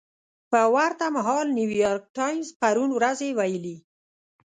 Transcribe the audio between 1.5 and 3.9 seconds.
نیویارک ټایمز پرون ورځ ویلي